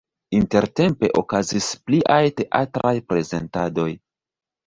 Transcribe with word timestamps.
Intertempe 0.35 1.09
okazis 1.21 1.67
pliaj 1.89 2.17
teatraj 2.39 2.93
prezentadoj. 3.13 3.89